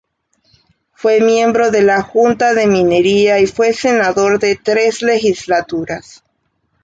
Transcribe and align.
Fue 0.93 1.21
miembro 1.21 1.69
de 1.69 1.83
la 1.83 2.01
Junta 2.01 2.55
de 2.55 2.65
Minería 2.65 3.37
y 3.39 3.45
fue 3.45 3.71
senador 3.71 4.39
de 4.39 4.55
tres 4.55 5.03
Legislaturas. 5.03 6.23